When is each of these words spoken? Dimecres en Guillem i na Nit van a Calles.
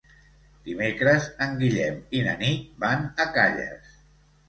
Dimecres 0.69 1.27
en 1.47 1.55
Guillem 1.61 2.01
i 2.19 2.25
na 2.31 2.37
Nit 2.43 2.67
van 2.87 3.09
a 3.27 3.33
Calles. 3.41 3.97